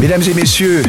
[0.00, 0.82] Mesdames et messieurs,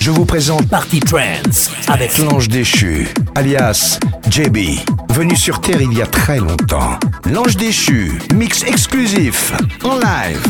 [0.00, 4.58] je vous présente Party Trance avec l'ange déchu, alias JB,
[5.08, 6.98] venu sur Terre il y a très longtemps.
[7.32, 9.52] L'ange déchu, mix exclusif,
[9.82, 10.42] en live.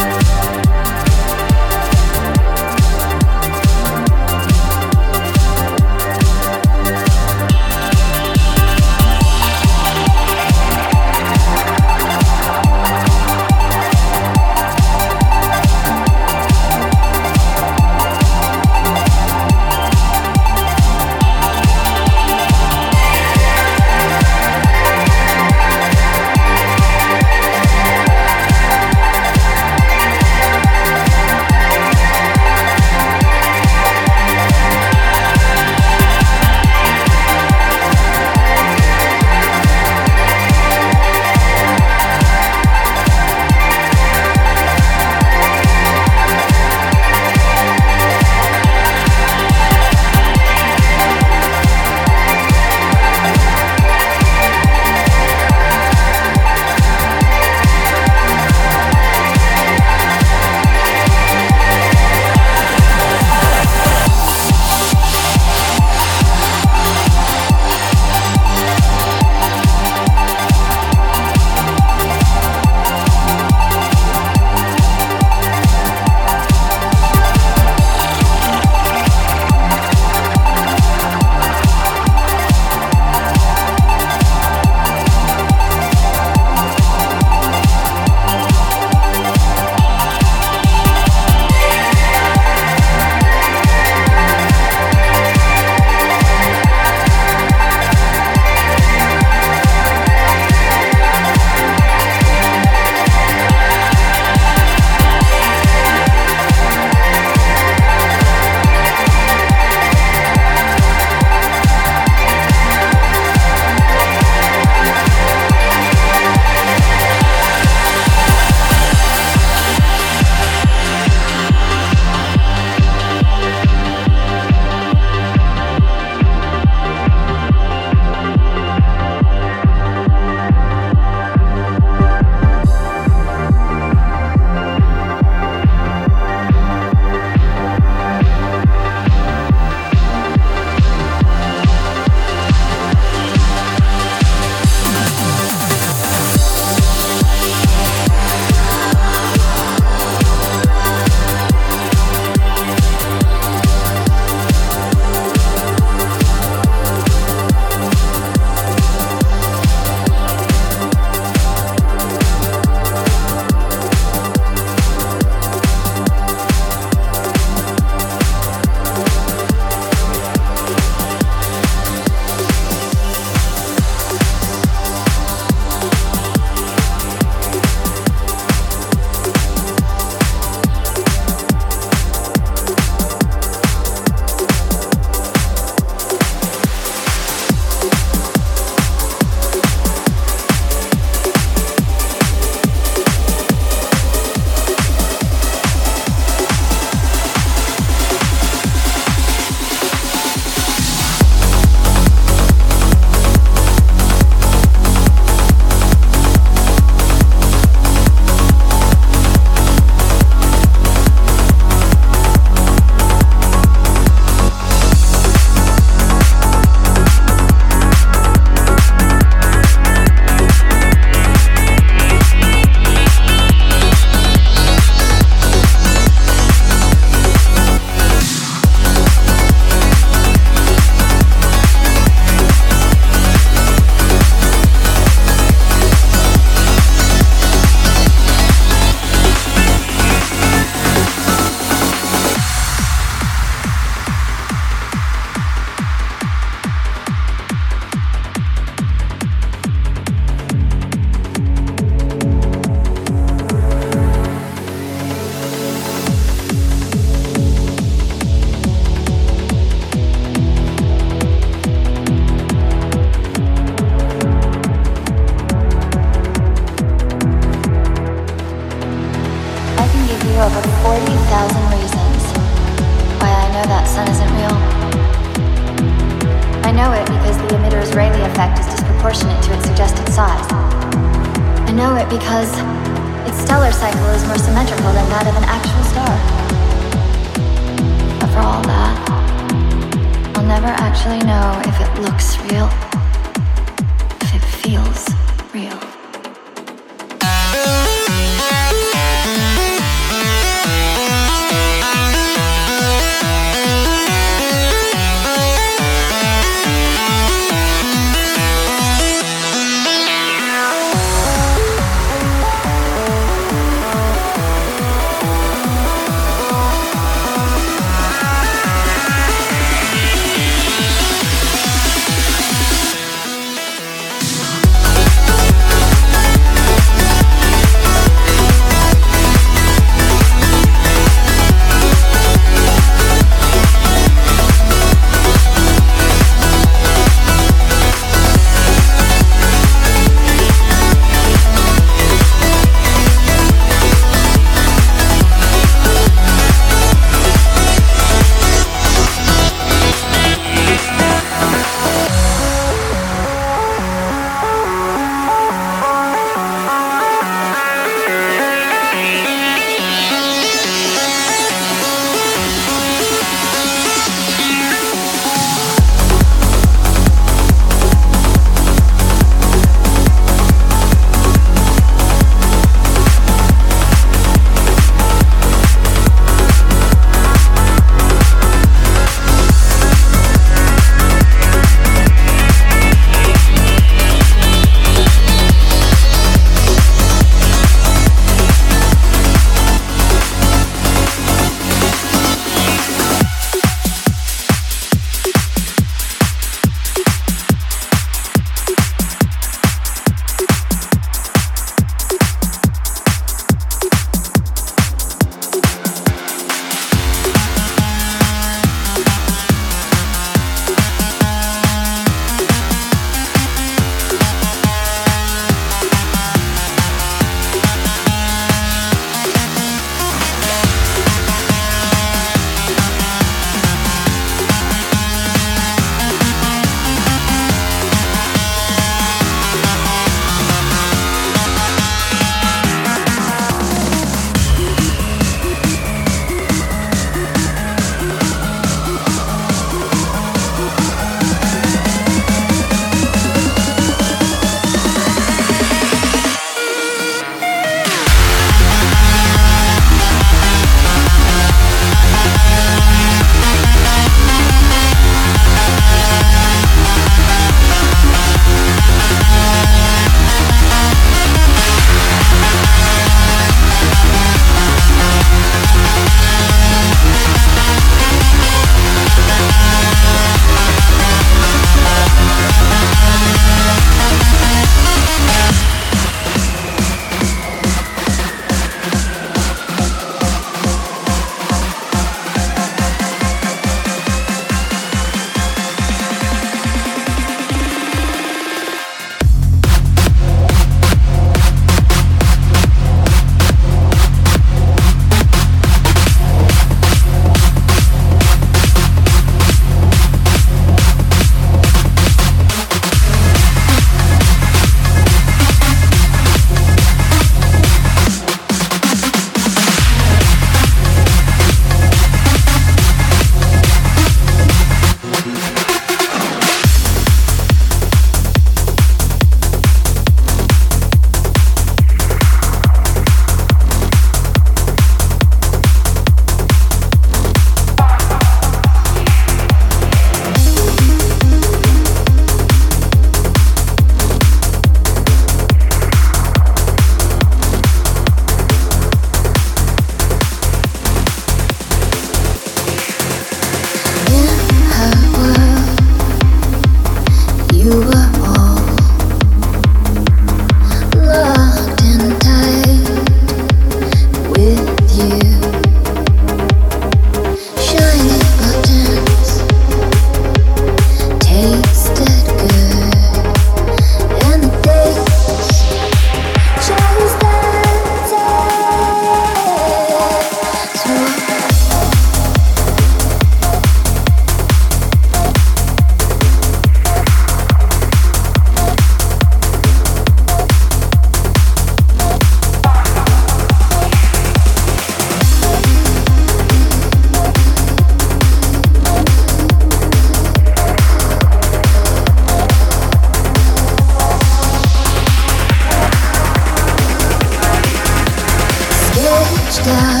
[599.58, 600.00] star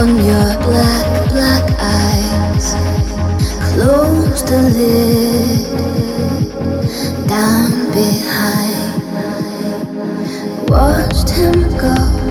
[0.00, 2.66] on your black, black eyes.
[3.72, 5.60] Close the lid
[7.28, 9.02] down behind.
[10.68, 12.21] Watched him go.